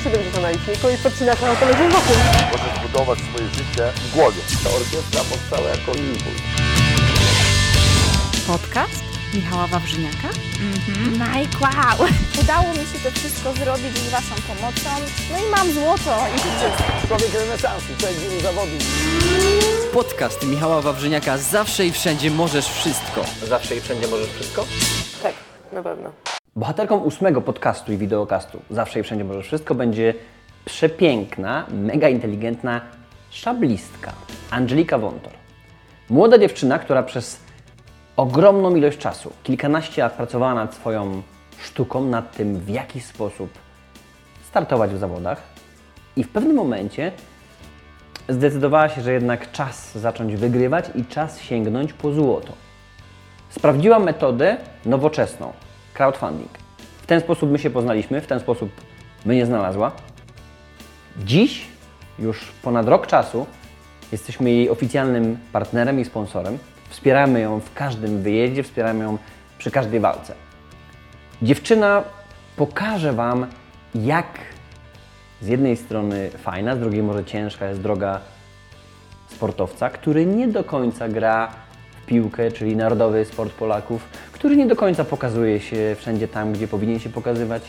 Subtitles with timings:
[0.00, 2.16] 170 na liczniku i podcinasz na autologiem wokół.
[2.52, 4.40] Możesz budować swoje życie w głowie.
[4.64, 6.42] Ta orkiestra powstała jako impuls.
[8.46, 9.02] Podcast
[9.34, 10.28] Michała Wawrzyniaka.
[11.12, 12.08] Mike, wow!
[12.40, 14.90] Udało mi się to wszystko zrobić z Waszą pomocą.
[15.32, 16.70] No i mam złoto i życie.
[17.08, 18.82] Człowiek renesansu, człowiek wielu zawodów.
[19.92, 23.24] Podcast Michała Wawrzyniaka Zawsze i wszędzie możesz wszystko.
[23.42, 24.64] Zawsze i wszędzie możesz wszystko?
[25.22, 25.34] Tak,
[25.72, 26.37] na pewno.
[26.58, 30.14] Bohaterką ósmego podcastu i wideokastu Zawsze i Wszędzie Możesz Wszystko będzie
[30.64, 32.80] przepiękna, mega inteligentna
[33.30, 34.12] szablistka
[34.50, 35.32] Angelika Wontor.
[36.10, 37.40] Młoda dziewczyna, która przez
[38.16, 41.22] ogromną ilość czasu, kilkanaście lat pracowała nad swoją
[41.62, 43.50] sztuką, nad tym w jaki sposób
[44.48, 45.42] startować w zawodach
[46.16, 47.12] i w pewnym momencie
[48.28, 52.52] zdecydowała się, że jednak czas zacząć wygrywać i czas sięgnąć po złoto.
[53.50, 55.52] Sprawdziła metodę nowoczesną
[55.98, 56.50] crowdfunding.
[57.02, 58.70] W ten sposób my się poznaliśmy, w ten sposób
[59.26, 59.92] mnie znalazła.
[61.16, 61.66] Dziś,
[62.18, 63.46] już ponad rok czasu,
[64.12, 66.58] jesteśmy jej oficjalnym partnerem i sponsorem.
[66.90, 69.18] Wspieramy ją w każdym wyjeździe, wspieramy ją
[69.58, 70.34] przy każdej walce.
[71.42, 72.02] Dziewczyna
[72.56, 73.46] pokaże Wam,
[73.94, 74.26] jak
[75.40, 78.20] z jednej strony fajna, z drugiej może ciężka jest droga
[79.28, 81.52] sportowca, który nie do końca gra
[82.08, 87.00] piłkę, czyli narodowy sport Polaków, który nie do końca pokazuje się wszędzie tam, gdzie powinien
[87.00, 87.62] się pokazywać.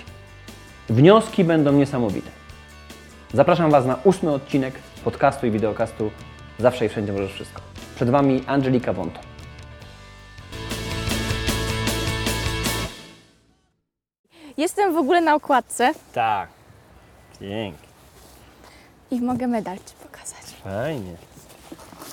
[0.90, 2.30] Wnioski będą niesamowite.
[3.34, 4.74] Zapraszam Was na ósmy odcinek
[5.04, 6.12] podcastu i wideokastu
[6.60, 7.62] Zawsze i Wszędzie Możesz Wszystko.
[7.96, 9.20] Przed Wami Angelika Wonto.
[14.58, 16.50] Jestem w ogóle na okładce Tak,
[17.40, 17.88] pięknie,
[19.12, 20.46] i mogę medal Ci pokazać.
[20.64, 21.16] fajnie.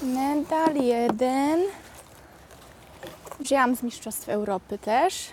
[0.03, 1.61] Medal jeden.
[3.41, 5.29] Wzięłam z Mistrzostw Europy też.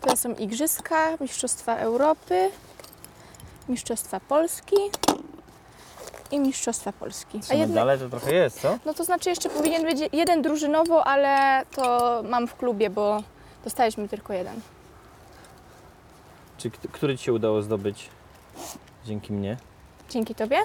[0.00, 2.50] To są Igrzyska, Mistrzostwa Europy,
[3.68, 4.76] Mistrzostwa Polski
[6.30, 7.40] i Mistrzostwa Polski.
[7.50, 8.78] A jedne- to trochę jest, co?
[8.86, 13.22] No to znaczy jeszcze powinien być jeden drużynowo, ale to mam w klubie, bo
[13.64, 14.60] dostaliśmy tylko jeden.
[16.58, 18.08] Czy który Ci się udało zdobyć
[19.06, 19.56] dzięki mnie?
[20.10, 20.58] Dzięki Tobie?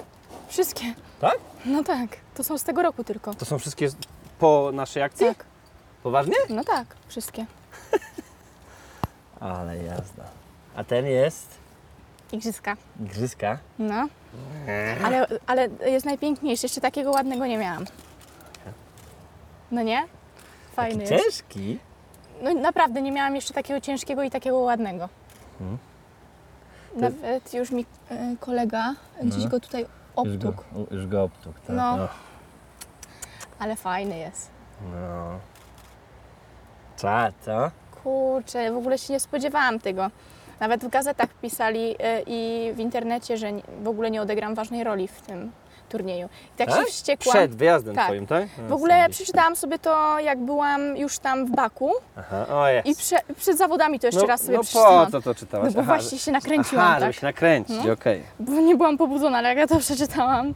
[0.48, 0.84] Wszystkie.
[1.20, 1.38] Tak?
[1.64, 3.34] No tak, to są z tego roku tylko.
[3.34, 3.88] To są wszystkie
[4.38, 5.26] po naszej akcji?
[5.26, 5.44] Tak,
[6.08, 6.34] Poważnie?
[6.48, 7.46] no tak, wszystkie.
[9.40, 10.24] Ale jazda.
[10.76, 11.58] A ten jest
[12.32, 12.76] Igrzyska.
[13.00, 13.58] Igrzyska.
[13.78, 14.08] No.
[15.04, 17.84] Ale, ale jest najpiękniejszy, jeszcze takiego ładnego nie miałam.
[19.70, 20.06] No nie?
[20.72, 21.24] Fajny jest.
[21.24, 21.78] Ciężki.
[22.42, 25.08] No naprawdę nie miałam jeszcze takiego ciężkiego i takiego ładnego.
[25.58, 25.78] Hmm.
[26.96, 29.50] Nawet już mi e, kolega gdzieś No.
[29.50, 29.86] go tutaj
[30.16, 31.76] obtukł, już go obtuk, tak.
[31.76, 31.96] No.
[31.96, 32.08] No.
[33.58, 34.50] ale fajny jest.
[34.92, 35.57] no.
[36.98, 37.08] Co,
[37.40, 37.70] co?
[38.02, 40.10] Kurczę, w ogóle się nie spodziewałam tego.
[40.60, 43.50] Nawet w gazetach pisali e, i w internecie, że
[43.82, 45.52] w ogóle nie odegram ważnej roli w tym
[45.88, 46.28] turnieju.
[46.54, 47.34] I tak, się wściekłam.
[47.36, 48.04] Przed wyjazdem Tak.
[48.06, 48.48] twoim, tak?
[48.68, 52.86] W ogóle przeczytałam sobie to, jak byłam już tam w Baku Aha, o jest.
[52.88, 55.06] i prze, przed zawodami to jeszcze no, raz sobie no przeczytałam.
[55.06, 55.66] po co to czytałaś?
[55.66, 57.14] No bo Aha, właśnie się nakręciłam, Aha, tak?
[57.14, 57.92] się nakręcić, No.
[57.92, 58.22] okej.
[58.40, 60.46] Bo nie byłam pobudzona, ale jak ja to przeczytałam,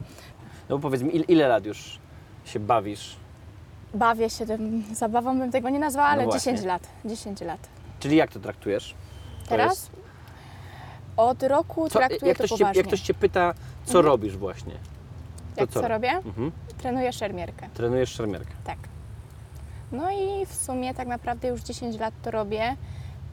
[0.69, 1.99] No bo powiedz mi, ile, ile lat już
[2.45, 3.15] się bawisz?
[3.93, 6.53] Bawię się tym zabawą, bym tego nie nazwała, No ale właśnie.
[6.53, 6.87] 10 lat.
[7.05, 7.59] 10 lat.
[7.99, 8.95] Czyli jak to traktujesz?
[9.43, 9.69] To Teraz?
[9.71, 9.91] jest-
[11.17, 12.79] Od roku Co, traktuję jak, to ktoś cię, poważnie.
[12.79, 13.53] jak ktoś Cię pyta,
[13.85, 14.05] co Mhm.
[14.05, 14.73] robisz właśnie?
[15.55, 15.81] To jak co?
[15.81, 16.11] co robię?
[16.11, 16.51] Mhm.
[16.77, 17.69] Trenuję szermierkę.
[17.73, 18.51] Trenujesz szermierkę.
[18.63, 18.77] Tak.
[19.91, 22.75] No i w sumie tak naprawdę już 10 lat to robię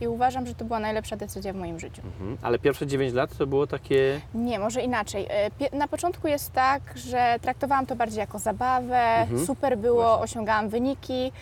[0.00, 2.03] i uważam, że to była najlepsza decyzja w moim życiu.
[2.05, 2.37] Mhm.
[2.43, 4.21] Ale pierwsze 9 lat to było takie...
[4.34, 5.27] Nie, może inaczej.
[5.31, 9.47] E, pie- Na początku jest tak, że traktowałam to bardziej jako zabawę, Mhm.
[9.47, 10.25] super było, Właśnie.
[10.25, 11.33] osiągałam wyniki.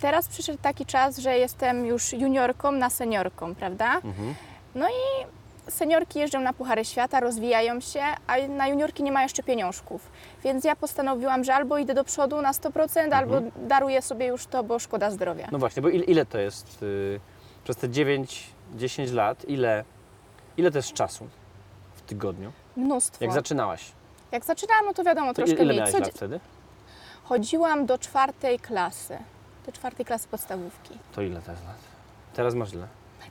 [0.00, 3.94] Teraz przyszedł taki czas, że jestem już juniorką na seniorką, prawda?
[3.94, 4.34] Mhm.
[4.74, 5.26] No i
[5.70, 10.10] seniorki jeżdżą na Puchary Świata, rozwijają się, a na juniorki nie ma jeszcze pieniążków.
[10.44, 14.64] Więc ja postanowiłam, że albo idę do przodu na 100%, albo daruję sobie już to,
[14.64, 15.48] bo szkoda zdrowia.
[15.52, 17.20] No właśnie, bo ile, ile to jest y,
[17.64, 19.84] przez te 9-10 lat, ile,
[20.56, 21.28] ile to jest czasu
[21.94, 22.52] w tygodniu?
[22.76, 23.24] Mnóstwo.
[23.24, 23.92] Jak zaczynałaś?
[24.32, 25.92] Jak zaczynałam, no to wiadomo, To troszkę ile, ile mniej.
[25.92, 26.40] miałaś lat wtedy?
[27.24, 29.18] Chodziłam do czwartej klasy.
[29.66, 30.98] Do czwartej klasy podstawówki.
[31.14, 31.56] To ile jest lat?
[32.34, 32.86] Teraz masz ile?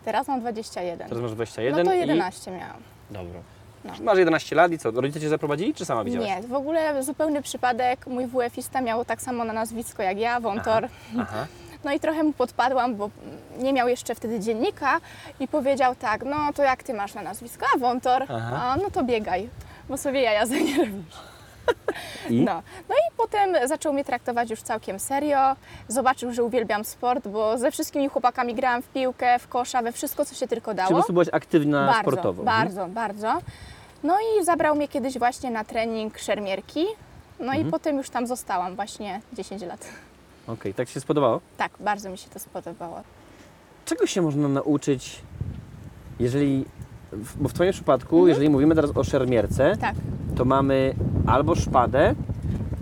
[0.06, 1.10] Teraz mam 21.
[1.10, 2.00] Teraz masz 21 no to i...
[2.00, 2.81] 11 miałam.
[3.12, 3.40] Dobra.
[3.86, 3.94] No.
[4.02, 4.92] Masz 11 lat i co?
[4.92, 6.28] Rodzice Cię zaprowadzili, czy sama widziałaś?
[6.28, 8.07] Nie, w ogóle zupełny przypadek.
[8.07, 10.88] Mój WF-ista miał tak samo na nazwisko jak ja, Wątor.
[11.19, 11.46] Aha.
[11.83, 13.09] No i trochę mu podpadłam, bo
[13.57, 15.00] nie miał jeszcze wtedy dziennika
[15.39, 17.65] i powiedział tak, no to jak ty masz na nazwisko?
[17.75, 18.25] A Wątor.
[18.31, 19.50] A no to biegaj,
[19.89, 21.15] bo sobie jaja ze mnie robisz.
[22.30, 22.41] I?
[22.41, 22.62] No.
[22.89, 25.56] no i potem zaczął mnie traktować już całkiem serio.
[25.88, 30.25] Zobaczył, że uwielbiam sport, bo ze wszystkimi chłopakami grałam w piłkę, w kosza, we wszystko,
[30.25, 30.89] co się tylko Czy dało.
[30.89, 32.41] po prostu byłaś aktywna bardzo, sportowo?
[32.41, 32.59] Mhm.
[32.59, 33.39] Bardzo, bardzo.
[34.03, 36.85] No i zabrał mnie kiedyś właśnie na trening szermierki.
[37.39, 37.68] No Mhm.
[37.68, 39.85] i potem już tam zostałam właśnie 10 lat.
[40.48, 41.42] Okej, tak się spodobało?
[41.57, 43.01] Tak, bardzo mi się to spodobało.
[43.86, 45.22] Czego się można nauczyć,
[46.19, 46.66] jeżeli,
[47.12, 49.80] w- bo w Twoim przypadku, jeżeli mówimy teraz o szermierce, Mhm.
[49.95, 50.04] Tak,
[50.38, 50.94] to mamy
[51.28, 52.16] albo szpadę,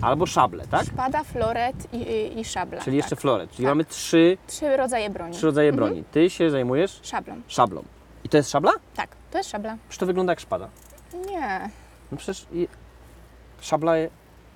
[0.00, 0.86] albo szablę, tak?
[0.86, 2.80] szpada, floret i, i, i szabla.
[2.80, 3.20] Czyli jeszcze tak.
[3.20, 3.50] floret.
[3.50, 3.70] Czyli Tak.
[3.70, 5.34] mamy trzy, Trzy rodzaje broni.
[5.34, 6.04] trzy rodzaje broni.
[6.12, 7.34] Ty się zajmujesz Szablą.
[7.48, 7.82] szablą.
[8.24, 8.72] I to jest szabla?
[8.96, 9.76] Tak, to jest szabla.
[9.88, 10.68] Czy to wygląda jak szpada?
[11.30, 11.70] Nie.
[12.12, 12.68] No przecież i-
[13.60, 13.92] szabla,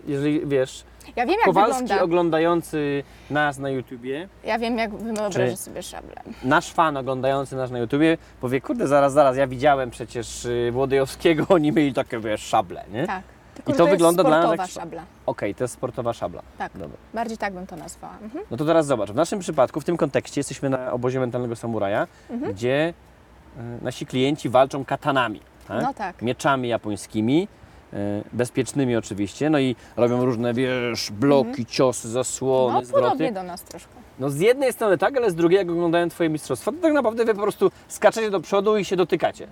[0.06, 0.84] jeżeli wiesz,
[1.16, 2.04] Ja wiem, jak Kowalski wygląda.
[2.04, 6.14] oglądający nas na YouTubie, Ja wiem, jak wy wyobrażacie Czy- sobie szablę.
[6.44, 11.46] nasz fan oglądający nas na YouTubie powie, kurde, zaraz, zaraz, ja widziałem przecież y, Włodyjowskiego,
[11.54, 13.06] oni mieli takie, wiesz, szable, nie?
[13.06, 13.22] Tak.
[13.54, 15.02] Tylko, I że to jest wygląda dla nas sportowa jak- szabla.
[15.26, 16.42] Okej, to jest sportowa szabla.
[16.58, 16.72] Tak.
[16.74, 16.96] Dobra.
[17.14, 18.14] Bardziej tak bym to nazwała.
[18.22, 18.44] Mhm.
[18.50, 22.06] No to teraz zobacz, w naszym przypadku, w tym kontekście jesteśmy na obozie mentalnego samuraja,
[22.30, 22.52] Mhm.
[22.52, 22.94] gdzie
[23.80, 25.82] y, nasi klienci walczą katanami, tak?
[25.82, 26.22] No tak.
[26.22, 27.48] mieczami japońskimi,
[28.32, 32.82] bezpiecznymi oczywiście, no i robią różne, wiesz, bloki, ciosy, zasłony, Mhm.
[32.84, 33.04] No zwroty.
[33.04, 33.90] podobnie do nas troszkę.
[34.18, 37.24] No z jednej strony tak, ale z drugiej, jak oglądają Twoje mistrzostwa, to tak naprawdę
[37.24, 39.46] Wy po prostu skaczecie do przodu i się dotykacie.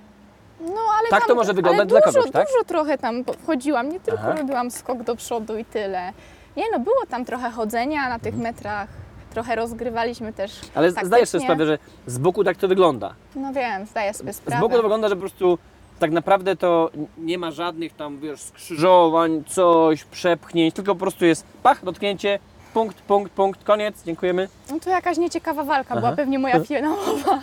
[0.60, 2.46] No ale Tak tam, to może wyglądać dla kogoś, tak?
[2.48, 4.34] Dużo trochę tam wchodziłam, nie tylko Aha.
[4.38, 6.12] robiłam skok do przodu i tyle.
[6.56, 8.88] Nie no, było tam trochę chodzenia na tych metrach,
[9.30, 10.72] trochę rozgrywaliśmy też Mhm.
[10.74, 11.06] Ale taktycznie.
[11.06, 13.14] zdajesz sobie sprawę, że z boku tak to wygląda.
[13.36, 14.60] No wiem, zdaję sobie Z sprawę.
[14.60, 15.58] boku to wygląda, że po prostu
[15.98, 21.46] tak naprawdę to nie ma żadnych tam, wiesz, skrzyżowań, coś, przepchnięć, tylko po prostu jest
[21.62, 22.38] pach, dotknięcie,
[22.74, 24.48] punkt, punkt, punkt, koniec, dziękujemy.
[24.70, 26.16] No to jakaś nieciekawa walka była, Aha.
[26.16, 27.40] pewnie moja finałowa.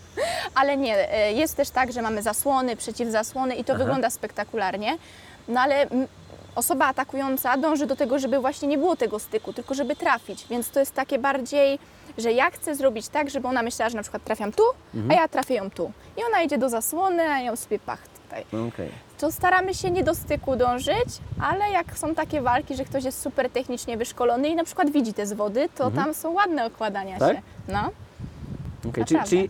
[0.54, 4.96] Ale nie, e, jest też tak, że mamy zasłony, przeciwzasłony i to wygląda spektakularnie.
[5.48, 5.86] No ale
[6.54, 10.46] osoba atakująca dąży do tego, żeby właśnie nie było tego styku, tylko żeby trafić.
[10.50, 11.78] Więc to jest takie bardziej,
[12.18, 14.62] że ja chcę zrobić tak, żeby ona myślała, że na przykład trafiam tu,
[15.10, 15.92] a ja trafię ją tu.
[16.16, 18.44] I ona idzie do zasłony, a ją sobie pach tutaj.
[18.68, 18.88] Okej.
[19.18, 21.08] To staramy się nie do styku dążyć,
[21.40, 25.14] ale jak są takie walki, że ktoś jest super technicznie wyszkolony i na przykład widzi
[25.14, 27.36] te zwody, to tam są ładne okładania Tak?
[27.36, 27.42] się.
[27.68, 27.90] No,
[28.88, 29.04] Okay.
[29.04, 29.48] Czyli, czyli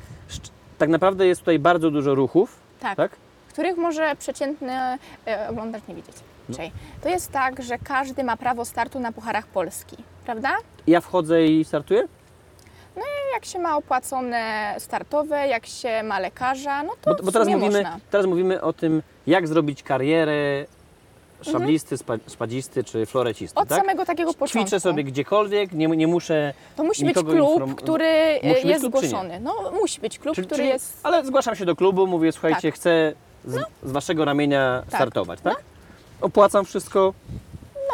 [0.79, 2.97] tak naprawdę jest tutaj bardzo dużo ruchów, tak.
[2.97, 3.12] tak?
[3.49, 4.73] Których może przeciętny
[5.26, 6.17] e, oglądacz nie widzieć.
[6.49, 6.56] No.
[6.56, 6.73] Czyli
[7.03, 10.56] to jest tak, że każdy ma prawo startu na Pucharach Polski, prawda?
[10.87, 12.09] Ja wchodzę i startuję?
[13.32, 17.64] Jak się ma opłacone startowe, jak się ma lekarza, no to Bo, bo teraz, mówimy,
[17.70, 17.99] można.
[18.11, 20.64] teraz mówimy o tym, jak zrobić karierę
[21.43, 23.79] szablisty, spa, szpadzisty czy florecisty, Od tak?
[23.79, 24.58] samego takiego początku.
[24.58, 26.55] Ćwiczę sobie gdziekolwiek, nie, nie muszę...
[26.76, 29.40] To musi być klub, inform- który Musi jest klub, czy zgłoszony.
[29.40, 31.00] No musi być klub, Czyli- który czyli- jest...
[31.02, 32.75] Ale zgłaszam się do klubu, mówię, słuchajcie, Tak.
[32.75, 33.12] chcę
[33.44, 34.94] z, z waszego ramienia Tak.
[35.00, 35.56] startować, tak?
[36.20, 37.14] Opłacam wszystko,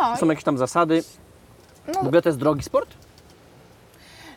[0.00, 1.02] No, są jakieś tam zasady.
[2.12, 2.94] no, to jest drogi sport?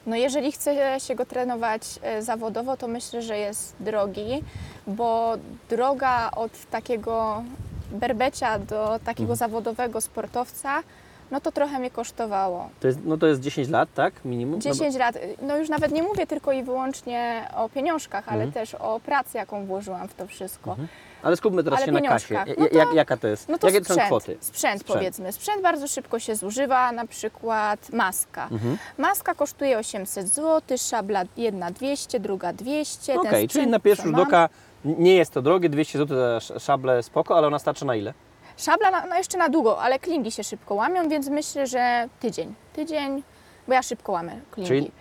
[0.05, 4.43] No jeżeli chce się go trenować e, zawodowo, to myślę, że jest drogi,
[4.87, 5.33] bo
[5.69, 7.43] droga od takiego
[7.91, 9.37] berbecia do takiego Mhm.
[9.37, 10.83] zawodowego sportowca,
[11.31, 12.69] no to trochę mnie kosztowało.
[12.79, 14.13] To jest, no to jest 10 lat, tak?
[14.25, 14.59] Minimum?
[14.65, 18.43] No bo- 10 lat, no już nawet nie mówię tylko i wyłącznie o pieniążkach, ale
[18.43, 18.51] Mhm.
[18.51, 20.75] też o pracy, jaką włożyłam w to wszystko.
[21.23, 22.33] Ale skupmy teraz Ale się na kasie.
[22.35, 23.49] Ja- No to- jak, jaka to jest?
[23.49, 24.37] No to Jakie sprzęt, są kwoty?
[24.39, 24.83] Sprzęt, Sprzęt.
[24.99, 25.31] powiedzmy.
[25.31, 28.47] Sprzęt bardzo szybko się zużywa, na przykład maska.
[28.51, 28.77] Mhm.
[28.97, 33.19] Maska kosztuje 800 zł, szabla jedna 200, druga 200.
[33.19, 34.49] Okej, ten czyli na pierwszy rzut oka
[34.85, 38.13] nie jest to drogie, 200 zł za sz- szablę spoko, ale ona starczy na ile?
[38.61, 42.53] Szabla na, no jeszcze na długo, ale klingi się szybko łamią, więc myślę, że tydzień.
[42.73, 43.23] Tydzień,
[43.67, 44.67] bo ja szybko łamę klingi.
[44.67, 44.91] Czyli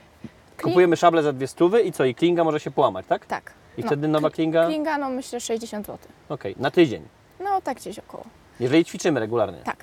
[0.62, 2.04] Kupujemy szablę za dwie stówy i co?
[2.04, 3.26] I klinga może się połamać, tak?
[3.26, 3.52] Tak.
[3.78, 4.66] I wtedy nowa kli- klinga?
[4.66, 5.98] Klinga, no myślę 60 zł.
[6.28, 7.02] Okej, na tydzień.
[7.40, 8.24] No tak gdzieś około.
[8.60, 9.58] Jeżeli ćwiczymy regularnie.
[9.64, 9.76] Tak.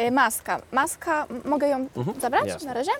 [0.00, 0.60] Y, Maska.
[0.72, 2.68] Maska, mogę ją Mhm, zabrać jasne.
[2.68, 2.90] na razie?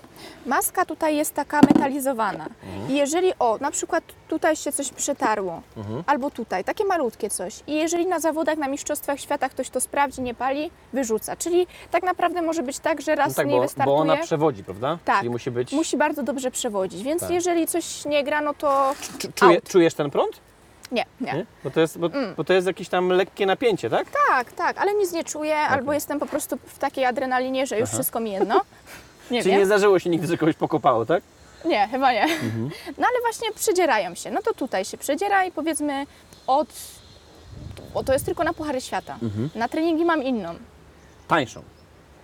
[0.45, 2.45] Maska tutaj jest taka metalizowana.
[2.63, 2.91] Mhm.
[2.91, 6.03] I jeżeli, o, na przykład tutaj się coś przetarło, Mhm.
[6.07, 7.59] albo tutaj, takie malutkie coś.
[7.67, 11.35] I jeżeli na zawodach, na Mistrzostwach Świata ktoś to sprawdzi, nie pali, wyrzuca.
[11.35, 13.95] Czyli tak naprawdę może być tak, że raz No tak, nie bo, wystartuje.
[13.97, 14.97] bo ona przewodzi, prawda?
[15.05, 15.17] Tak.
[15.17, 15.71] Czyli musi być...
[15.71, 17.31] Musi bardzo dobrze przewodzić, więc Tak.
[17.31, 20.39] jeżeli coś nie gra, no to Czu- Czuje, czujesz ten prąd?
[20.93, 21.33] Nie, nie.
[21.33, 21.45] Nie?
[21.63, 22.35] Bo, to jest, bo, Mm.
[22.35, 24.07] bo to jest jakieś tam lekkie napięcie, tak?
[24.29, 27.89] Tak, tak, ale nic nie czuję, albo jestem po prostu w takiej adrenalinie, że już
[27.89, 28.61] wszystko mi jedno.
[29.31, 29.59] Nie Czyli wiem.
[29.59, 31.23] nie zdarzyło się nigdy, że kogoś pokopało, tak?
[31.65, 32.23] Nie, chyba nie.
[32.23, 32.69] Mhm.
[32.97, 34.31] No ale właśnie przedzierają się.
[34.31, 36.05] No to tutaj się przedziera i powiedzmy
[36.47, 36.67] od...
[37.93, 39.17] Bo to jest tylko na Puchary Świata.
[39.23, 39.49] Mhm.
[39.55, 40.55] Na treningi mam inną.
[41.27, 41.63] Tańszą.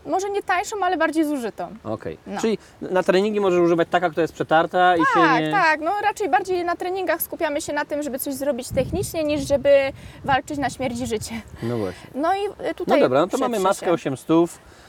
[0.05, 1.67] Może nie tańszą, ale bardziej zużytą.
[1.83, 2.17] Okej.
[2.27, 2.41] No.
[2.41, 5.51] Czyli na treningi możesz używać taka, która jest przetarta i się Tak, nie...
[5.51, 5.79] tak.
[5.79, 9.91] No raczej bardziej na treningach skupiamy się na tym, żeby coś zrobić technicznie, niż żeby
[10.25, 11.41] walczyć na śmierć i życie.
[11.63, 12.09] No właśnie.
[12.15, 13.91] No i y, No tutaj dobra, no to mamy maskę się.
[13.91, 14.29] 800,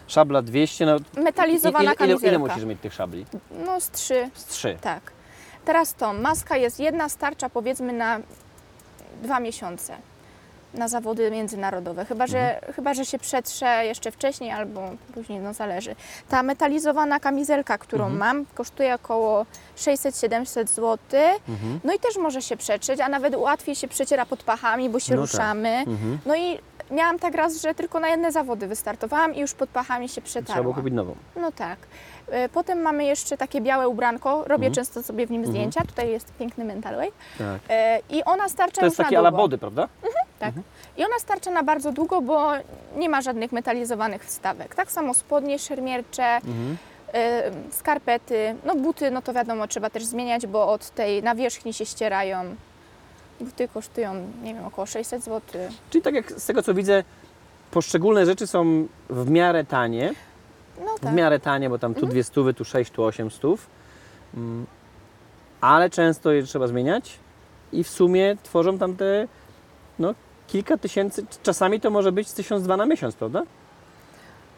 [0.07, 0.87] szabla 200.
[0.87, 3.27] No, Metalizowana ile, ile, ile musisz mieć tych szabli?
[3.67, 4.77] No z trzy, Z trzy.
[4.81, 5.01] tak.
[5.65, 8.21] Teraz to, maska jest jedna starcza powiedzmy na
[9.23, 9.97] dwa miesiące
[10.75, 12.05] na zawody międzynarodowe.
[12.05, 12.73] Chyba, że, Mhm.
[12.73, 15.95] chyba, że się przetrze jeszcze wcześniej albo później, no zależy.
[16.29, 18.19] Ta metalizowana kamizelka, którą Mhm.
[18.21, 19.47] mam, kosztuje około
[19.77, 20.99] 600-700 zł.
[21.49, 21.81] Mhm.
[21.85, 25.15] No i też może się przetrzeć, a nawet łatwiej się przeciera pod pachami, bo się
[25.15, 25.31] No tak.
[25.33, 25.69] ruszamy.
[25.69, 26.19] Mhm.
[26.27, 26.59] No i
[26.91, 30.27] miałam tak raz, że tylko na jedne zawody wystartowałam i już pod pachami się Trzeba
[30.27, 30.63] przetarłam.
[30.63, 31.15] było kupić nową.
[31.37, 31.79] No tak.
[32.31, 34.75] E, Potem mamy jeszcze takie białe ubranko, robię Mhm.
[34.75, 35.81] często sobie w nim zdjęcia.
[35.85, 37.13] Tutaj jest piękny mentalway.
[37.39, 37.61] Tak.
[37.69, 39.89] E, I ona starcza To jest takie ala body, prawda?
[40.39, 40.55] Tak.
[40.97, 42.51] I ona starcza na bardzo długo, bo
[42.97, 44.75] nie ma żadnych metalizowanych wstawek.
[44.75, 46.77] Tak samo spodnie szermiercze, Mhm.
[47.15, 51.87] e, skarpety, no buty, no to wiadomo, trzeba też zmieniać, bo od tej nawierzchni się
[51.87, 52.57] ścierają.
[53.41, 55.41] Buty kosztują, nie wiem, około 600 zł.
[55.91, 57.05] Czyli tak jak z tego co widzę,
[57.71, 60.13] poszczególne rzeczy są w miarę tanie.
[60.87, 61.15] No W tak.
[61.15, 63.67] miarę tanie, bo tam tu dwie stówy, tu sześć, tu osiem stów.
[64.37, 64.67] Mm,
[65.61, 67.19] Ale często je trzeba zmieniać
[67.73, 69.29] i w sumie tworzą tam te
[69.99, 70.15] no,
[70.47, 73.43] kilka tysięcy, czasami to może być tysiąc dwa na miesiąc, prawda?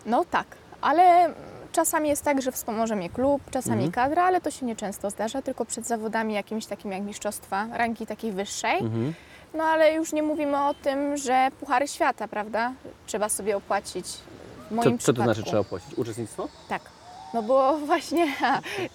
[0.06, 0.46] No tak,
[0.80, 1.34] ale
[1.72, 3.92] czasami jest tak, że wspomoże mnie klub, czasami Mhm.
[3.92, 8.32] kadra, ale to się nieczęsto zdarza, tylko przed zawodami jakimiś takimi jak mistrzostwa, rangi takiej
[8.32, 8.78] wyższej.
[8.78, 9.14] Mhm.
[9.54, 12.72] No ale już nie mówimy o tym, że puchary świata, prawda?
[13.06, 14.06] Trzeba sobie opłacić.
[14.82, 15.94] Co, co to znaczy trzeba opłacić?
[15.98, 16.48] Uczestnictwo?
[16.68, 16.82] Tak.
[17.34, 18.26] No bo właśnie,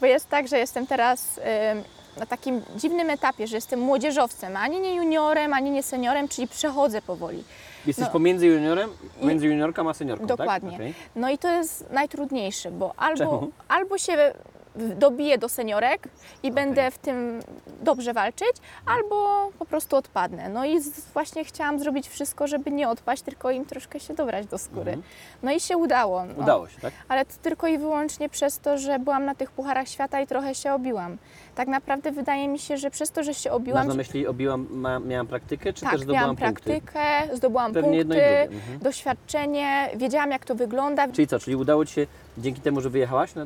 [0.02, 1.84] bo jest tak, że jestem teraz ym,
[2.20, 7.02] na takim dziwnym etapie, że jestem młodzieżowcem, ani nie juniorem, ani nie seniorem, czyli przechodzę
[7.02, 7.44] powoli.
[7.86, 8.12] Jesteś No.
[8.12, 10.70] pomiędzy juniorem, pomiędzy juniorką a seniorką, Dokładnie.
[10.72, 10.80] tak?
[10.80, 10.94] Okej.
[11.16, 13.52] No i to jest najtrudniejsze, bo albo, Czemu?
[13.68, 14.34] albo się
[14.78, 16.08] dobiję do seniorek
[16.44, 17.40] i będę w tym
[17.82, 18.52] dobrze walczyć,
[18.86, 20.50] albo po prostu odpadnę.
[20.50, 20.80] No i
[21.14, 24.92] właśnie chciałam zrobić wszystko, żeby nie odpaść, tylko im troszkę się dobrać do skóry.
[24.92, 25.04] Mhm.
[25.44, 26.26] No i się udało.
[26.26, 26.44] No.
[26.44, 26.94] Udało się, tak?
[27.10, 30.56] Ale to tylko i wyłącznie przez to, że byłam na tych pucharach świata i trochę
[30.56, 31.18] się obiłam.
[31.56, 34.68] Tak naprawdę wydaje mi się, że przez to, że się Masz obiłam, na myśli, obiłam,
[34.72, 36.64] ma, miałam praktykę, czy tak, też zdobyłam miałam punkty?
[36.64, 38.22] praktykę, zdobyłam Pewnie punkty.
[38.24, 38.80] Mhm.
[38.80, 41.08] doświadczenie, wiedziałam jak to wygląda.
[41.08, 42.08] Czyli co, czyli udało Ci się
[42.38, 43.36] dzięki temu, że wyjechałaś?
[43.36, 43.46] Na,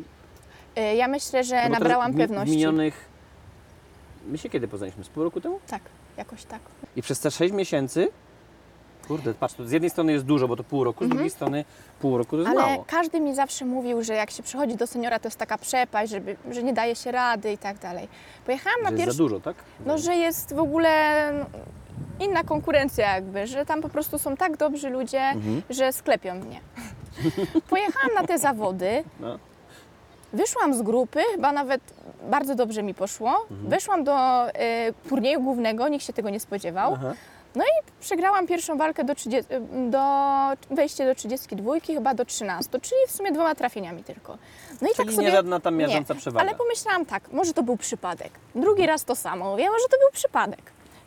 [0.98, 2.52] Ja myślę, że teraz nabrałam mi- pewności.
[2.52, 3.06] W minionych...
[4.28, 5.04] My się kiedy poznaliśmy?
[5.04, 5.60] Z pół roku temu?
[5.68, 5.82] Tak,
[6.18, 6.60] jakoś tak.
[6.96, 8.08] I przez te 6 miesięcy,
[9.08, 11.66] kurde, patrz, to z jednej strony jest dużo, bo to pół roku, z drugiej strony
[12.00, 12.66] pół roku to jest Mhm.
[12.66, 12.86] Ale mało.
[12.88, 16.36] każdy mi zawsze mówił, że jak się przychodzi do seniora, to jest taka przepaść, żeby,
[16.52, 18.08] że nie daje się rady i tak dalej.
[18.46, 19.18] Pojechałam Że na jest za pierwszy.
[19.18, 19.56] dużo, tak?
[19.86, 20.90] No, że jest w ogóle
[21.40, 21.46] no,
[22.26, 25.62] inna konkurencja, jakby, że tam po prostu są tak dobrzy ludzie, Mhm.
[25.70, 26.60] że sklepią mnie.
[27.70, 29.04] Pojechałam na te zawody.
[29.20, 29.40] No.
[30.34, 31.82] Wyszłam z grupy, chyba nawet
[32.30, 33.30] bardzo dobrze mi poszło.
[33.52, 33.70] Mhm.
[33.70, 34.54] Weszłam do y,
[35.10, 36.94] turnieju głównego, nikt się tego nie spodziewał.
[36.94, 37.14] Aha.
[38.00, 39.54] Przegrałam pierwszą walkę do, 30,
[39.90, 40.02] do
[40.70, 44.38] wejście do 32, chyba do 13, czyli w sumie dwoma trafieniami tylko.
[44.82, 46.48] No i Czyli tak sobie, nie żadna tam nie, miażdżąca przewaga.
[46.48, 48.32] Ale pomyślałam tak, może to był przypadek.
[48.56, 50.62] Drugi raz to samo, mówię, może to był przypadek.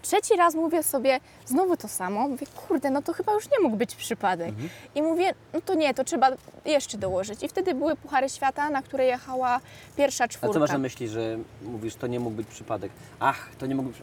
[0.05, 3.77] Trzeci raz mówię sobie, znowu to samo, mówię, kurde, no to chyba już nie mógł
[3.77, 4.49] być przypadek.
[4.49, 4.69] Mhm.
[4.95, 6.31] I mówię, no to nie, to trzeba
[6.65, 7.43] jeszcze dołożyć.
[7.43, 9.61] I wtedy były Puchary Świata, na które jechała
[9.97, 10.55] pierwsza A czwórka.
[10.55, 12.93] co masz na myśli, że mówisz, to nie mógł być przypadek?
[13.21, 13.99] Ach, to nie mógł być...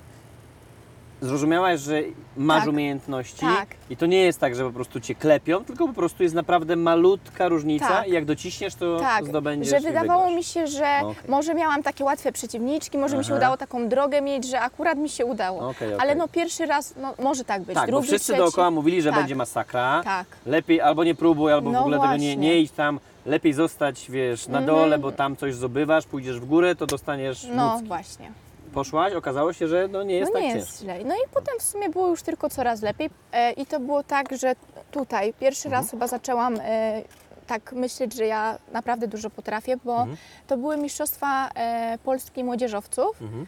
[1.21, 2.01] Zrozumiałaś, że
[2.37, 2.69] masz Tak.
[2.69, 3.67] umiejętności Tak.
[3.89, 6.75] i to nie jest tak, że po prostu cię klepią, tylko po prostu jest naprawdę
[6.75, 8.07] malutka różnica Tak.
[8.07, 10.37] i jak dociśniesz, to Tak, zdobędziesz że i wydawało wygrasz.
[10.37, 11.23] mi się, że No okej.
[11.29, 13.37] może miałam takie łatwe przeciwniczki, może mi się Aha.
[13.37, 15.69] udało taką drogę mieć, że akurat mi się udało.
[15.69, 15.99] Okej, okej.
[16.01, 18.37] Ale no pierwszy raz, no może tak być, Tak, bo drugi, wszyscy trzeci.
[18.39, 19.19] dookoła mówili, że Tak.
[19.19, 20.01] będzie masakra.
[20.03, 20.27] Tak.
[20.45, 22.35] Lepiej albo nie próbuj, albo w No ogóle tego nie, właśnie.
[22.35, 22.99] nie idź tam.
[23.25, 24.77] Lepiej zostać, wiesz, na Mhm.
[24.77, 27.87] dole, bo tam coś zdobywasz, pójdziesz w górę, to dostaniesz No mucki.
[27.87, 28.31] właśnie.
[28.73, 30.65] Poszłaś, okazało się, że no nie jest no tak nie ciężko.
[30.69, 30.99] jest źle.
[31.05, 33.09] No i potem w sumie było już tylko coraz lepiej.
[33.31, 34.55] E, I to było tak, że
[34.91, 35.83] tutaj pierwszy Mhm.
[35.83, 37.01] raz chyba zaczęłam e,
[37.47, 40.17] tak myśleć, że ja naprawdę dużo potrafię, bo Mhm.
[40.47, 43.21] to były Mistrzostwa e, Polski Młodzieżowców.
[43.21, 43.47] Mhm.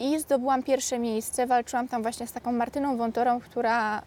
[0.00, 1.46] I zdobyłam pierwsze miejsce.
[1.46, 4.02] Walczyłam tam właśnie z taką Martyną Wątorą, która,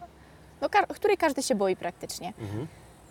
[0.60, 2.32] no, ka- której każdy się boi praktycznie.
[2.40, 2.66] Mhm.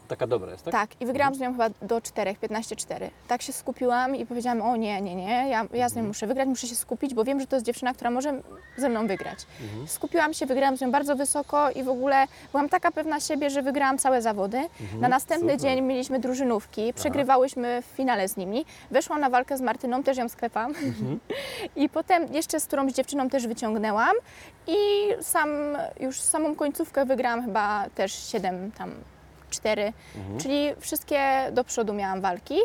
[0.09, 0.71] Taka dobra jest, tak?
[0.71, 3.09] Tak, i wygrałam z nią chyba do 4, 15-4.
[3.27, 6.47] Tak się skupiłam i powiedziałam, o nie, nie, nie, ja, ja z nią muszę wygrać,
[6.47, 8.41] muszę się skupić, bo wiem, że to jest dziewczyna, która może
[8.77, 9.39] ze mną wygrać.
[9.87, 13.61] Skupiłam się, wygrałam z nią bardzo wysoko i w ogóle byłam taka pewna siebie, że
[13.61, 14.61] wygrałam całe zawody.
[14.99, 15.61] Na następny super.
[15.61, 18.65] dzień mieliśmy drużynówki, przegrywałyśmy w finale z nimi.
[18.91, 20.73] Weszłam na walkę z Martyną, też ją sklepam.
[21.75, 24.15] I potem jeszcze z którąś dziewczyną też wyciągnęłam
[24.67, 24.77] i
[25.21, 25.49] sam,
[25.99, 28.91] już samą końcówkę wygrałam chyba też 7 tam
[29.49, 29.93] cztery,
[30.41, 31.19] czyli wszystkie
[31.51, 32.55] do przodu miałam walki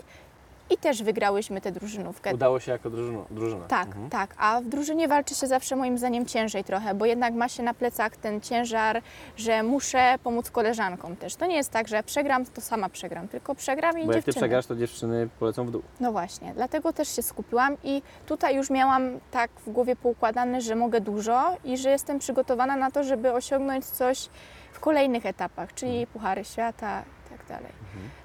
[0.71, 2.35] i też wygrałyśmy tę drużynówkę.
[2.35, 3.19] Udało się jako drużyna.
[3.31, 3.65] drużyna.
[3.67, 4.35] Tak, tak.
[4.39, 7.75] A w drużynie walczy się zawsze moim zdaniem ciężej trochę, bo jednak ma się na
[7.75, 9.03] plecach ten ciężar,
[9.37, 11.37] że muszę pomóc koleżankom też.
[11.37, 14.27] To nie jest tak, że przegram, to sama przegram, tylko przegram i Bo jak ty
[14.27, 14.35] dziewczyny.
[14.43, 15.83] przegrasz, to dziewczyny polecą w dół.
[16.01, 20.75] No właśnie, dlatego też się skupiłam i tutaj już miałam tak w głowie poukładane, że
[20.77, 24.29] mogę dużo i że jestem przygotowana na to, żeby osiągnąć coś
[24.75, 27.73] w kolejnych etapach, czyli Puchary Świata i tak dalej.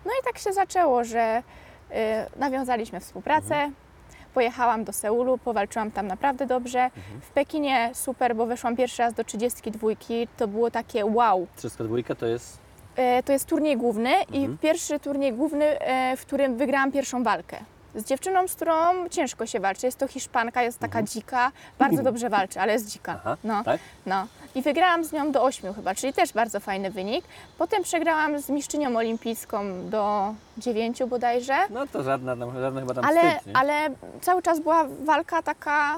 [0.05, 1.43] No i tak się zaczęło, że
[1.91, 1.95] y,
[2.39, 3.71] nawiązaliśmy współpracę.
[4.33, 6.89] Pojechałam do Seulu, powalczyłam tam naprawdę dobrze.
[7.21, 9.87] W Pekinie super, bo weszłam pierwszy raz do 32.
[10.37, 11.47] To było takie wow.
[11.55, 16.57] 302 to jest E, To jest turniej główny i pierwszy turniej główny, e, w którym
[16.57, 17.57] wygrałam pierwszą walkę.
[17.95, 19.85] Z dziewczyną, z którą ciężko się walczy.
[19.85, 23.15] Jest to Hiszpanka, jest taka dzika, bardzo dobrze walczy, ale jest dzika.
[23.19, 23.79] Aha, no, tak?
[24.05, 24.27] no.
[24.55, 27.25] I wygrałam z nią do 8 chyba, czyli też bardzo fajny wynik.
[27.57, 31.57] Potem przegrałam z mistrzynią olimpijską do 9 bodajże.
[31.69, 33.57] No to żadna, tam, żadna chyba tam Ale, wstyd, nie?
[33.57, 33.87] ale
[34.21, 35.97] cały czas była walka taka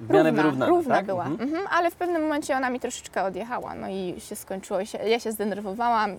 [0.00, 1.06] W miarę równa, wyrównana, równa tak?
[1.06, 1.24] była.
[1.24, 1.48] Mhm.
[1.50, 4.84] Mhm, ale w pewnym momencie ona mi troszeczkę odjechała, no i się skończyło.
[4.84, 6.16] Się, ja się zdenerwowałam,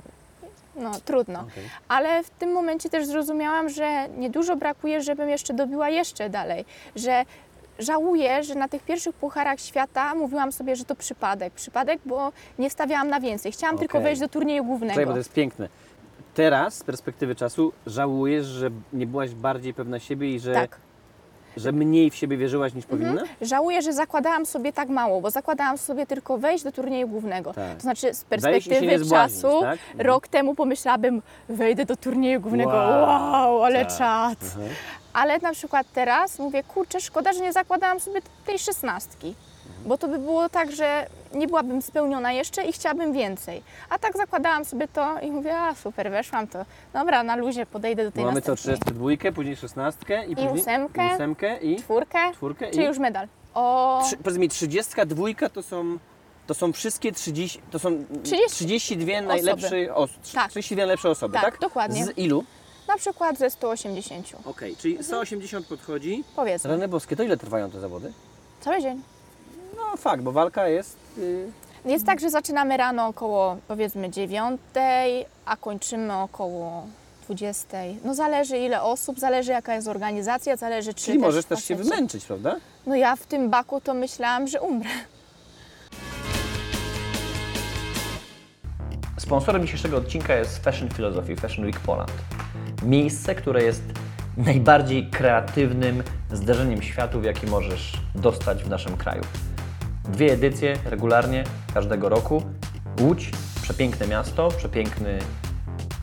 [0.75, 1.40] no trudno.
[1.40, 1.63] Okej.
[1.88, 7.25] Ale w tym momencie też zrozumiałam, że niedużo brakuje, żebym jeszcze dobiła jeszcze dalej, że
[7.80, 11.54] żałuję, że na tych pierwszych pucharach świata mówiłam sobie, że to przypadek.
[11.54, 13.51] Przypadek, bo nie stawiałam na więcej.
[13.51, 14.04] Chciałam tylko Okej.
[14.04, 14.94] wejść do turnieju głównego.
[14.94, 15.70] Czekaj, bo to jest piękne.
[16.34, 20.78] Teraz, z perspektywy czasu, żałujesz, że nie byłaś bardziej pewna siebie i że, Tak.
[21.58, 23.24] Że mniej w siebie wierzyłaś niż powinna?
[23.41, 27.53] Żałuję, że zakładałam sobie tak mało, bo zakładałam sobie tylko wejść do turnieju głównego.
[27.53, 27.75] Tak.
[27.75, 29.79] To znaczy z Wejść i się nie perspektywy zbłaźnić, czasu, tak?
[29.89, 30.08] Mhm.
[30.08, 33.98] rok temu pomyślałabym, wejdę do turnieju głównego, Wow, wow, ale tak.
[33.98, 34.38] czad.
[35.13, 39.36] Ale na przykład teraz mówię, kurczę, szkoda, że nie zakładałam sobie tej szesnastki.
[39.86, 43.63] Bo to by było tak, że nie byłabym spełniona jeszcze i chciałabym więcej.
[43.89, 46.65] A tak zakładałam sobie to i mówię, a super, weszłam to.
[46.93, 49.17] Dobra, na luzie podejdę do tej mamy co, następnej.
[49.17, 51.09] 32, później 16 i, później ósemkę.
[51.09, 52.88] i ósemkę i Czwórkę, czwórkę czyli i...
[52.88, 53.27] już medal.
[53.53, 55.97] O, Trzy, powiedz mi, 32 to są,
[56.47, 60.19] to są wszystkie 30, to są 30 32 najlepsze osoby.
[60.33, 60.50] Tak.
[60.51, 61.59] 32 najlepsze osoby, Tak, tak?
[61.59, 62.05] dokładnie.
[62.05, 62.43] Z ilu?
[62.88, 64.33] na przykład ze 180.
[64.45, 66.23] Okej, czyli 180 podchodzi.
[66.35, 66.69] Powiedzmy.
[66.69, 68.13] Rany boskie, to ile trwają te zawody?
[68.61, 69.01] Cały dzień.
[69.91, 70.98] No fakt, bo walka jest...
[71.17, 71.51] Yy,
[71.86, 74.62] Jest tak, że zaczynamy rano około powiedzmy 9,
[75.45, 76.87] a kończymy około
[77.25, 77.77] 20.
[78.05, 81.75] No zależy ile osób, zależy jaka jest organizacja, zależy czy czyli też możesz też się
[81.75, 82.55] wymęczyć, prawda?
[82.87, 84.89] No ja w tym baku to myślałam, że umrę.
[89.18, 92.11] Sponsorem dzisiejszego odcinka jest Fashion Philosophy, Fashion Week Poland.
[92.83, 93.83] Miejsce, które jest
[94.37, 99.22] najbardziej kreatywnym zderzeniem światów, jaki możesz dostać w naszym kraju.
[100.11, 101.43] Dwie edycje regularnie
[101.74, 102.43] każdego roku.
[103.01, 105.19] Łódź, przepiękne miasto, przepiękny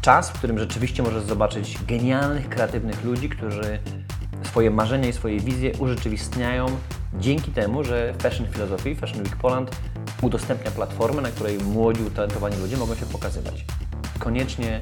[0.01, 3.79] czas, w którym rzeczywiście możesz zobaczyć genialnych, kreatywnych ludzi, którzy
[4.43, 6.67] swoje marzenia i swoje wizje urzeczywistniają
[7.15, 9.77] dzięki temu, że Fashion Philosophy, Fashion Week Poland
[10.23, 13.65] udostępnia platformę, na której młodzi, utalentowani ludzie mogą się pokazywać.
[14.19, 14.81] Koniecznie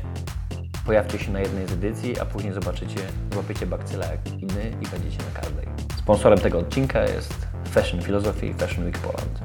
[0.86, 3.00] pojawcie się na jednej z edycji, a później zobaczycie,
[3.32, 5.66] złapiecie bakcyla jak i my i będziecie na każdej.
[5.98, 9.38] Sponsorem tego odcinka jest Fashion Philosophy, Fashion Week Poland.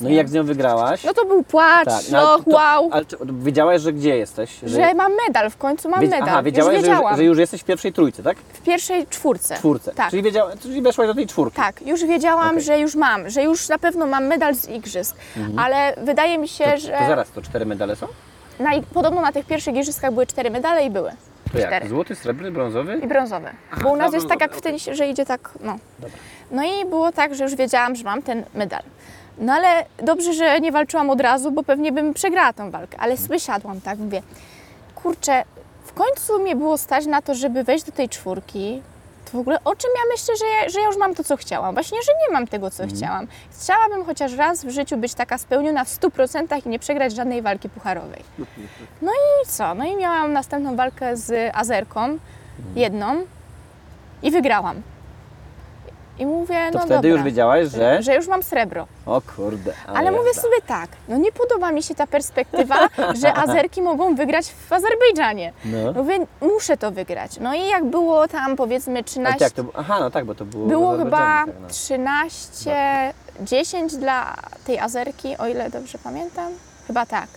[0.00, 1.04] No i jak z nią wygrałaś?
[1.04, 4.50] No to był płacz, no, no, ale to- wow, Ale czy, wiedziałaś, że gdzie jesteś?
[4.62, 6.28] że mam medal, w końcu mam Wiedz- medal.
[6.28, 7.16] Aha, wiedziałaś, już że, wiedziałam.
[7.16, 8.36] że już jesteś w pierwszej trójce, tak?
[8.38, 9.56] W pierwszej czwórce.
[9.56, 9.92] Czwórce.
[9.94, 10.10] Tak.
[10.10, 11.56] Czyli, wiedziała, czyli weszłaś do tej czwórki.
[11.56, 12.62] Tak, już wiedziałam, Okej.
[12.62, 15.16] że już mam, że już na pewno mam medal z igrzysk,
[15.56, 18.06] ale wydaje mi się, To, że to zaraz, to cztery medale są?
[18.58, 21.10] na, podobno na tych pierwszych igrzyskach były cztery medale i były.
[21.52, 21.68] To jak?
[21.68, 21.88] Cztery.
[21.88, 23.00] Złoty, srebrny, brązowy?
[23.04, 23.52] I brązowe.
[23.82, 25.78] Bo u nas jest tak jak w tenisie, że idzie tak, no.
[26.50, 28.82] No i było tak, że już wiedziałam, że mam ten medal.
[29.38, 32.96] No ale dobrze, że nie walczyłam od razu, bo pewnie bym przegrała tą walkę.
[33.00, 34.22] Ale sobie siadłam tak, mówię,
[34.94, 35.44] kurczę,
[35.84, 38.82] w końcu mnie było stać na to, żeby wejść do tej czwórki.
[39.24, 41.36] To w ogóle o czym ja myślę, że ja, że ja już mam to, co
[41.36, 41.74] chciałam?
[41.74, 43.26] Właśnie, że nie mam tego, co chciałam.
[43.60, 47.68] Chciałabym chociaż raz w życiu być taka spełniona w 100% i nie przegrać żadnej walki
[47.68, 48.22] pucharowej.
[49.02, 49.74] No i co?
[49.74, 52.18] No i miałam następną walkę z Azerką,
[52.76, 53.22] jedną
[54.22, 54.82] i wygrałam.
[56.20, 58.02] I mówię, To no wtedy dobra, już wiedziałaś, że...
[58.02, 58.86] że już mam srebro.
[59.06, 59.72] O kurde.
[59.86, 60.42] Ale mówię jazda.
[60.42, 62.88] sobie tak, no nie podoba mi się ta perspektywa,
[63.22, 65.52] że Azerki mogą wygrać w Azerbejdżanie.
[65.64, 65.92] No.
[65.92, 67.40] Mówię, muszę to wygrać.
[67.40, 69.64] No i jak było tam powiedzmy Ale 13, to jak to?
[69.74, 71.68] Aha, no tak, bo to było było chyba tak, no.
[71.68, 76.52] 13, 10 dla tej Azerki, o ile dobrze pamiętam.
[76.86, 77.28] Chyba tak.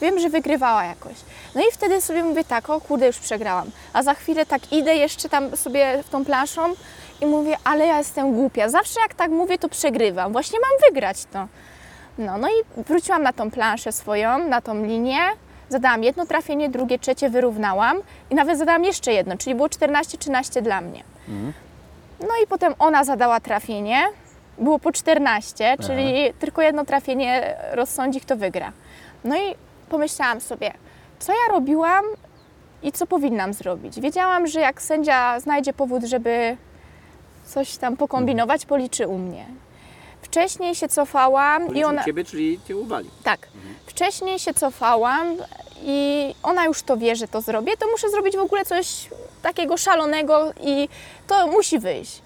[0.00, 1.14] Wiem, że wygrywała jakoś.
[1.54, 3.70] No i wtedy sobie mówię tak, o kurde, już przegrałam.
[3.92, 6.74] A za chwilę tak idę jeszcze tam sobie w tą planszą
[7.20, 8.68] i mówię, ale ja jestem głupia.
[8.68, 10.32] Zawsze jak tak mówię, to przegrywam.
[10.32, 11.46] Właśnie mam wygrać to.
[12.18, 15.18] No, no i wróciłam na tą planszę swoją, na tą linię.
[15.68, 20.80] Zadałam jedno trafienie, drugie, trzecie wyrównałam i nawet zadałam jeszcze jedno, czyli było 14-13 dla
[20.80, 21.04] mnie.
[22.20, 24.02] No i potem ona zadała trafienie,
[24.58, 28.72] było po 14, czyli tylko jedno trafienie rozsądzi, kto wygra.
[29.24, 29.54] No i
[29.88, 30.72] pomyślałam sobie,
[31.18, 32.04] co ja robiłam
[32.82, 34.00] i co powinnam zrobić.
[34.00, 36.56] Wiedziałam, że jak sędzia znajdzie powód, żeby
[37.50, 39.46] coś tam pokombinować, policzy u mnie.
[40.22, 42.04] Wcześniej się cofałam i ona.
[42.04, 43.10] Ciebie, czyli cię uwali.
[43.22, 43.48] Tak.
[43.86, 45.36] Wcześniej się cofałam
[45.82, 49.08] i ona już to wie, że to zrobię, to muszę zrobić w ogóle coś
[49.42, 50.88] takiego szalonego i
[51.26, 52.22] to musi wyjść.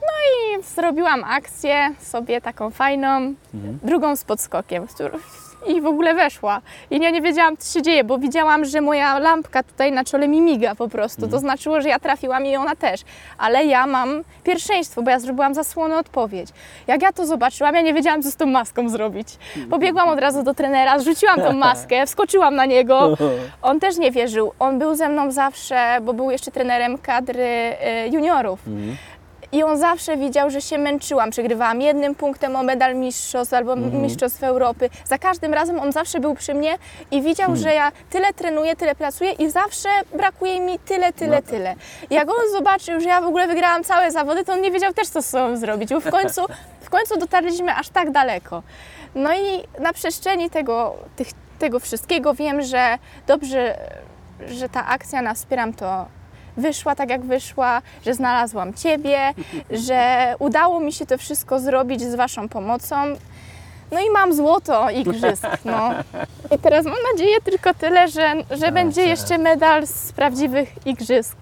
[0.00, 0.12] No
[0.58, 3.34] i zrobiłam akcję sobie taką fajną,
[3.82, 5.18] drugą z podskokiem, którą-
[5.66, 6.60] i w ogóle weszła.
[6.90, 10.28] I ja nie wiedziałam, co się dzieje, bo widziałam, że moja lampka tutaj na czole
[10.28, 11.28] mi miga po prostu.
[11.28, 13.00] To znaczyło, że ja trafiłam i ona też.
[13.38, 16.48] Ale ja mam pierwszeństwo, bo ja zrobiłam zasłonę odpowiedź.
[16.86, 19.28] Jak ja to zobaczyłam, ja nie wiedziałam, co z tą maską zrobić.
[19.70, 23.16] Pobiegłam od razu do trenera, zrzuciłam tą maskę, wskoczyłam na niego.
[23.62, 24.52] On też nie wierzył.
[24.58, 28.60] On był ze mną zawsze, bo był jeszcze trenerem kadry y, juniorów.
[29.54, 31.30] I on zawsze widział, że się męczyłam.
[31.30, 34.90] Przegrywałam jednym punktem o medal mistrzostw albo mistrzostw Europy.
[35.04, 36.78] Za każdym razem on zawsze był przy mnie
[37.10, 41.74] i widział, że ja tyle trenuję, tyle pracuję i zawsze brakuje mi tyle, tyle, tyle.
[42.10, 44.92] I jak on zobaczył, że ja w ogóle wygrałam całe zawody, to on nie wiedział
[44.92, 45.90] też, co z sobą zrobić.
[45.90, 46.46] Bo w końcu,
[46.80, 48.62] w końcu dotarliśmy aż tak daleko.
[49.14, 53.78] No i na przestrzeni tego, tych, tego wszystkiego wiem, że dobrze,
[54.46, 56.06] że ta akcja na Wspieram to
[56.56, 59.18] wyszła tak, jak wyszła, że znalazłam Ciebie,
[59.88, 62.96] że udało mi się to wszystko zrobić z Waszą pomocą.
[63.92, 65.90] No i mam złoto igrzysk, no.
[66.56, 71.36] I teraz mam nadzieję tylko tyle, że, że będzie jeszcze medal z prawdziwych igrzysk.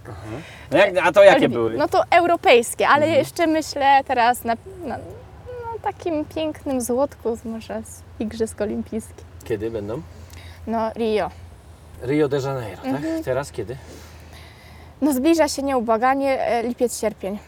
[0.70, 1.77] No jak, a to jakie były?
[1.77, 8.03] No to europejskie, ale jeszcze myślę teraz na, na, na takim pięknym złotku może z
[8.22, 9.25] igrzysk olimpijskich.
[9.44, 10.03] Kiedy będą?
[10.66, 11.31] No Rio.
[12.03, 13.03] Rio de Janeiro, Mhm.
[13.16, 13.25] tak?
[13.25, 13.77] Teraz kiedy?
[15.03, 17.38] No zbliża się nieubłaganie e, lipiec, sierpień.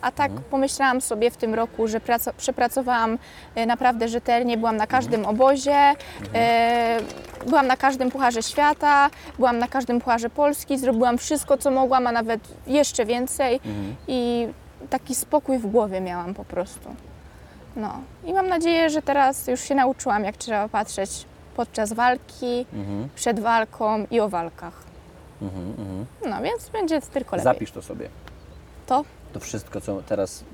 [0.00, 0.50] A tak Mhm.
[0.50, 3.18] pomyślałam sobie w tym roku, że praco- przepracowałam
[3.54, 5.36] e, naprawdę rzetelnie, byłam na każdym Mhm.
[5.36, 5.94] obozie,
[6.34, 6.98] e,
[7.46, 12.12] byłam na każdym Pucharze Świata, byłam na każdym Pucharze Polski, zrobiłam wszystko, co mogłam, a
[12.12, 13.96] nawet jeszcze więcej Mhm.
[14.08, 14.48] i
[14.90, 16.94] taki spokój w głowie miałam po prostu.
[17.76, 17.92] No
[18.24, 21.10] i mam nadzieję, że teraz już się nauczyłam, jak trzeba patrzeć
[21.56, 23.08] podczas walki, Mhm.
[23.14, 24.87] przed walką i o walkach.
[25.42, 26.06] Mhm, mhm.
[26.30, 27.44] No więc będzie tylko lepiej.
[27.44, 28.08] Zapisz to sobie.
[28.86, 29.04] To?
[29.32, 30.44] To wszystko, co teraz,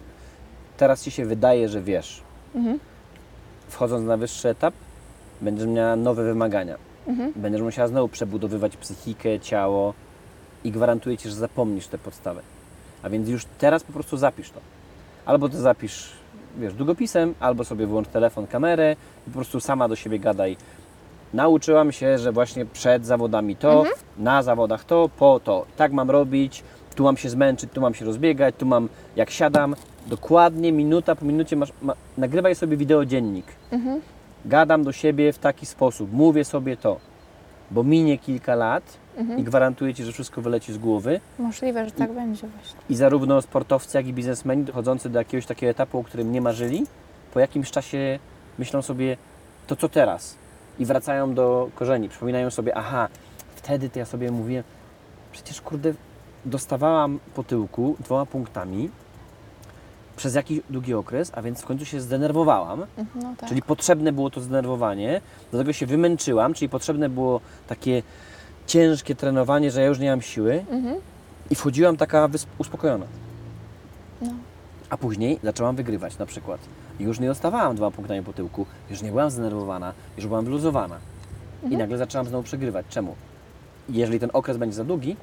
[0.77, 2.23] teraz Ci się wydaje, że wiesz.
[2.55, 2.79] Mhm.
[3.69, 4.75] Wchodząc na wyższy etap,
[5.41, 6.77] będziesz miała nowe wymagania.
[7.07, 7.33] Mhm.
[7.37, 9.95] Będziesz musiała znowu przebudowywać psychikę, ciało
[10.65, 12.43] i gwarantuję Ci, że zapomnisz te podstawy.
[13.03, 14.61] A więc już teraz po prostu zapisz to.
[15.27, 16.13] Albo to zapisz,
[16.59, 20.57] wiesz, długopisem, albo sobie włącz telefon, kamerę i po prostu sama do siebie gadaj.
[21.35, 23.85] Nauczyłam się, że właśnie przed zawodami to,
[24.19, 25.67] na zawodach to, po to.
[25.77, 26.63] Tak mam robić,
[26.95, 29.75] tu mam się zmęczyć, tu mam się rozbiegać, tu mam, jak siadam,
[30.07, 33.47] dokładnie minuta po minucie masz, ma, nagrywaj sobie wideodziennik.
[34.45, 36.97] Gadam do siebie w taki sposób, mówię sobie to,
[37.71, 38.99] bo minie kilka lat
[39.37, 41.21] i gwarantuję Ci, że wszystko wyleci z głowy.
[41.39, 42.81] Możliwe, że tak będzie właśnie.
[42.91, 46.87] I zarówno sportowcy, jak i biznesmeni dochodzący do jakiegoś takiego etapu, o którym nie marzyli,
[47.33, 48.19] po jakimś czasie
[48.59, 49.17] myślą sobie,
[49.67, 50.44] to co teraz?
[50.79, 53.09] I wracają do korzeni, przypominają sobie, aha,
[53.57, 54.65] wtedy to ja sobie mówiłem,
[55.33, 55.95] przecież kurde,
[56.45, 58.91] dostawałam po tyłku dwoma punktami
[60.17, 63.49] przez jakiś długi okres, a więc w końcu się zdenerwowałam, No tak.
[63.49, 65.21] czyli potrzebne było to zdenerwowanie,
[65.53, 68.03] do tego się wymęczyłam, czyli potrzebne było takie
[68.67, 70.97] ciężkie trenowanie, że ja już nie mam siły Mhm.
[71.51, 73.07] i wchodziłam taka uspokojona.
[74.23, 74.33] No.
[74.91, 76.61] A później zaczęłam wygrywać na przykład.
[77.01, 80.97] I już nie dostawałam dwa punktami po tyłku, już nie byłam zdenerwowana, już byłam wyluzowana.
[81.71, 82.87] I nagle zaczęłam znowu przegrywać.
[82.89, 83.15] Czemu?
[83.89, 85.17] Jeżeli ten okres będzie za długi,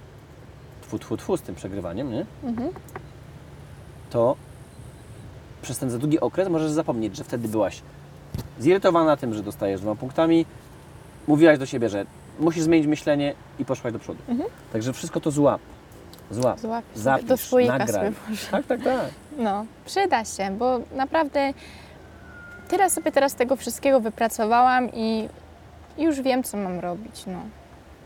[0.81, 2.25] tfu, tfu, tfu z tym przegrywaniem, nie?
[4.09, 4.35] to
[5.61, 7.81] przez ten za długi okres możesz zapomnieć, że wtedy byłaś
[8.59, 10.45] zirytowana tym, że dostajesz dwoma punktami,
[11.27, 12.05] mówiłaś do siebie, że
[12.39, 14.19] musisz zmienić myślenie i poszłaś do przodu.
[14.73, 15.61] Także wszystko to złap.
[16.31, 16.59] Złap.
[16.59, 18.11] Złap Zapisz, do nagraj.
[18.51, 19.05] Tak, tak, tak.
[19.37, 21.53] No, przyda się, bo naprawdę
[22.67, 25.29] tyle sobie teraz tego wszystkiego wypracowałam i
[25.97, 27.39] już wiem, co mam robić, no.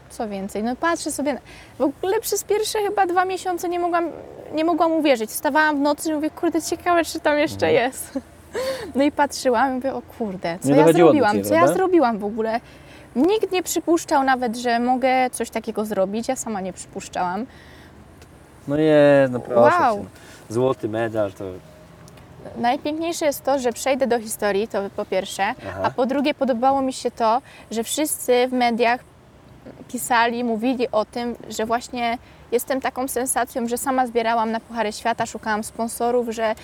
[0.10, 1.40] Co więcej, no patrzę sobie, na-
[1.78, 4.10] w ogóle przez pierwsze chyba dwa miesiące nie mogłam,
[4.54, 5.30] nie mogłam uwierzyć.
[5.30, 8.20] Wstawałam w nocy i mówię, kurde, ciekawe, czy tam jeszcze jest.
[8.96, 12.20] No i patrzyłam i mówię, o kurde, co Nie ja zrobiłam, ciebie, co ja zrobiłam
[12.20, 12.60] w ogóle.
[13.16, 17.46] Nikt nie przypuszczał nawet, że mogę coś takiego zrobić, ja sama nie przypuszczałam.
[18.68, 19.98] No jest, no proszę Wow.
[20.00, 20.06] cię.
[20.50, 21.44] Złoty medal to
[22.58, 25.80] Najpiękniejsze jest to, że przejdę do historii, to po pierwsze, Aha.
[25.84, 29.04] a po drugie podobało mi się to, że wszyscy w mediach
[29.88, 32.18] pisali, mówili o tym, że właśnie
[32.52, 36.56] jestem taką sensacją, że sama zbierałam na Puchary Świata, szukałam sponsorów, że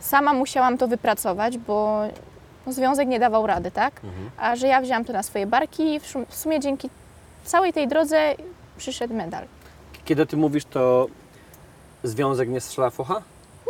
[0.00, 2.02] sama musiałam to wypracować, bo
[2.66, 4.00] no, związek nie dawał rady, tak?
[4.36, 6.90] A że ja wzięłam to na swoje barki i w sumie dzięki
[7.44, 8.34] całej tej drodze
[8.76, 9.44] przyszedł medal.
[10.04, 11.06] Kiedy ty mówisz, to
[12.02, 13.22] związek nie strzela focha?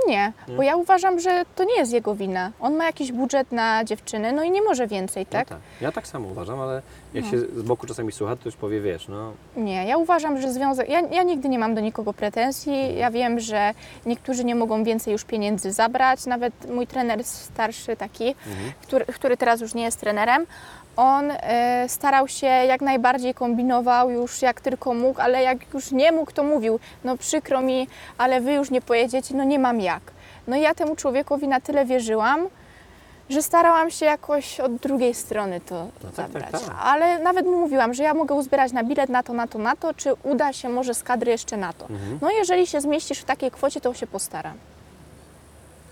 [0.09, 2.51] Nie, bo ja uważam, że to nie jest jego wina.
[2.61, 5.51] On ma jakiś budżet na dziewczyny, no i nie może więcej, tak?
[5.51, 5.62] No tak.
[5.81, 6.83] Ja tak samo uważam, ale
[7.14, 10.53] jak się z boku czasami słucha, to już powie, wiesz, no Nie, ja uważam, że
[10.53, 10.88] związek.
[10.88, 12.97] Ja, ja nigdy nie mam do nikogo pretensji.
[12.97, 13.75] Ja wiem, że
[14.07, 16.27] niektórzy nie mogą więcej już pieniędzy zabrać.
[16.27, 18.35] Nawet mój trener starszy, taki,
[18.83, 20.47] który, który teraz już nie jest trenerem,
[20.96, 26.12] on e, starał się jak najbardziej kombinował już jak tylko mógł, ale jak już nie
[26.12, 30.02] mógł, to mówił: No przykro mi, ale wy już nie pojedziecie, no nie mam jak.
[30.48, 32.48] No i ja temu człowiekowi na tyle wierzyłam,
[33.31, 36.50] że starałam się jakoś od drugiej strony to tak, tak, zabrać.
[36.50, 36.76] tak.
[36.83, 39.76] Ale nawet mu mówiłam, że ja mogę uzbierać na bilet na to, na to, na
[39.76, 41.85] to, czy uda się może z kadry jeszcze na to.
[41.85, 42.18] Mhm.
[42.22, 44.55] No jeżeli się zmieścisz w takiej kwocie, to się postaram.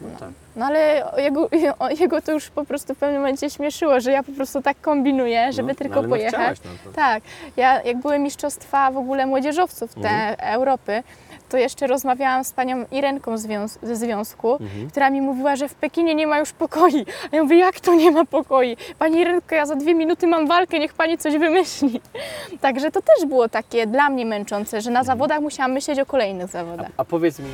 [0.01, 0.29] No tak.
[0.57, 1.49] No ale jego,
[2.01, 5.53] jego to już po prostu w pewnym momencie śmieszyło, że ja po prostu tak kombinuję,
[5.53, 6.59] żeby no, tylko no pojechać.
[6.65, 7.23] no Tak,
[7.57, 10.37] ja jak były mistrzostwa w ogóle młodzieżowców te Mhm.
[10.41, 11.03] Europy,
[11.49, 14.91] to jeszcze rozmawiałam z panią Irenką związ- ze związku, Mhm.
[14.91, 17.07] która mi mówiła, że w Pekinie nie ma już pokoi.
[17.33, 18.77] A ja mówię, jak to nie ma pokoi?
[18.99, 22.01] Pani Irenko, ja za dwie minuty mam walkę, niech pani coś wymyśli.
[22.61, 26.49] Także to też było takie dla mnie męczące, że na zawodach musiałam myśleć o kolejnych
[26.49, 26.91] zawodach.
[26.97, 27.47] A powiedz mi,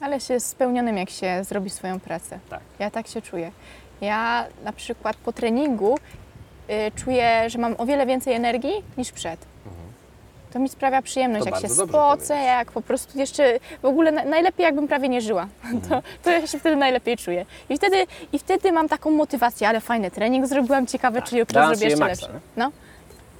[0.00, 2.38] Ale się jest spełnionym, jak się zrobi swoją pracę.
[2.50, 2.60] Tak.
[2.78, 3.52] Ja tak się czuję.
[4.00, 5.98] Ja na przykład po treningu
[6.70, 9.50] y, czuję, że mam o wiele więcej energii niż przed.
[10.52, 11.62] To mi sprawia przyjemność, Mhm.
[11.62, 14.88] To jak się bardzo dobrze spocę, jak po prostu jeszcze w ogóle na, najlepiej jakbym
[14.88, 15.48] prawie nie żyła.
[15.64, 15.80] Mhm.
[15.80, 17.46] To, to ja się wtedy najlepiej czuję.
[17.68, 21.74] I wtedy, I wtedy mam taką motywację, ale fajny trening zrobiłam, ciekawe, czy jutro dałam
[21.74, 22.40] zrobię jeszcze maksa, lepszy.
[22.56, 22.72] No.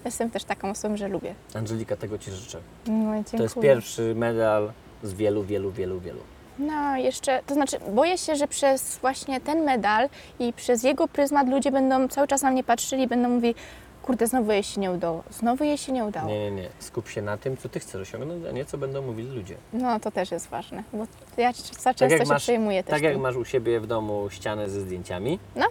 [0.04, 1.34] Jestem też taką osobą, że lubię.
[1.54, 2.58] Angelika, tego Ci życzę.
[2.86, 3.24] No, dziękuję.
[3.36, 6.20] To jest pierwszy medal z wielu, wielu, wielu, wielu.
[6.60, 11.48] No, jeszcze, to znaczy, boję się, że przez właśnie ten medal i przez jego pryzmat
[11.48, 13.54] ludzie będą cały czas na mnie patrzyli i będą mówili,
[14.02, 16.28] kurde, znowu jej się nie udało, znowu jej się nie udało.
[16.28, 16.68] Nie, nie, nie.
[16.78, 19.54] Skup się na tym, co Ty chcesz osiągnąć, a nie co będą mówili ludzie.
[19.72, 23.22] No, to też jest ważne, bo ja za często się przejmuję też tak jak tym.
[23.22, 25.66] masz u siebie w domu ścianę ze zdjęciami, No.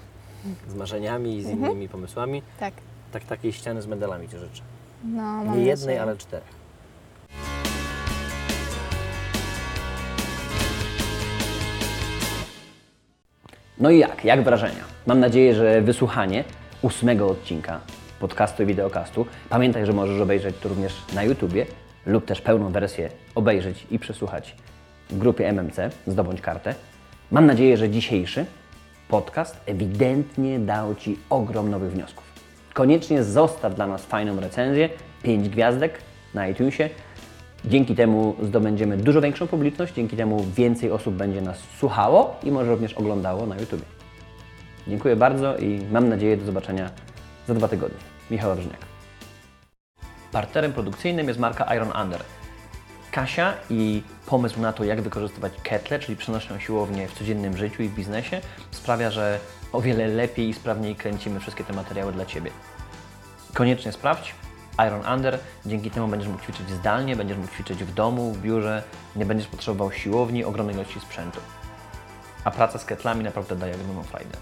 [0.68, 1.72] z marzeniami i z Mhm.
[1.72, 2.74] innymi pomysłami, Tak,
[3.14, 4.62] tak takiej ściany z medalami Ci życzę.
[5.04, 6.02] no, mam Nie jednej, nadzieję.
[6.02, 6.60] ale czterech.
[13.80, 14.26] No i jak?
[14.26, 14.84] Jak wrażenia?
[15.08, 16.44] Mam nadzieję, że wysłuchanie
[16.82, 17.80] ósmego odcinka
[18.20, 19.26] podcastu i wideokastu.
[19.50, 21.66] Pamiętaj, że możesz obejrzeć to również na YouTubie
[22.06, 24.56] lub też pełną wersję obejrzeć i przesłuchać
[25.10, 26.76] w grupie MMC Zdobądź Kartę.
[27.32, 28.46] Mam nadzieję, że dzisiejszy
[29.08, 32.24] podcast ewidentnie dał Ci ogrom nowych wniosków.
[32.74, 34.90] Koniecznie zostaw dla nas fajną recenzję,
[35.24, 36.00] 5 gwiazdek
[36.34, 36.90] na iTunesie.
[37.66, 42.72] Dzięki temu zdobędziemy dużo większą publiczność, dzięki temu więcej osób będzie nas słuchało i może
[42.72, 43.86] również oglądało na YouTube.
[44.88, 46.90] Dziękuję bardzo i mam nadzieję do zobaczenia
[47.48, 47.98] za dwa tygodnie.
[48.32, 48.80] Michał Wawrzyniak.
[50.32, 52.24] Partnerem produkcyjnym jest marka Iron Under.
[53.12, 57.90] Kasia i pomysł na to, jak wykorzystywać ketle, czyli przenośną siłownię w codziennym życiu i
[57.90, 58.42] w biznesie,
[58.72, 59.40] sprawia, że
[59.74, 62.52] o wiele lepiej i sprawniej kręcimy wszystkie te materiały dla Ciebie.
[63.54, 64.36] Koniecznie sprawdź
[64.88, 65.40] Iron Under.
[65.66, 68.84] Dzięki temu będziesz mógł ćwiczyć zdalnie, będziesz mógł ćwiczyć w domu, w biurze,
[69.16, 71.40] nie będziesz potrzebował siłowni, ogromnej ilości sprzętu.
[72.44, 74.38] A praca z ketlami naprawdę daje ogromną frajdę.